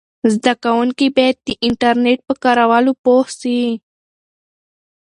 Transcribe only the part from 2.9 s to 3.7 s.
پوه سي.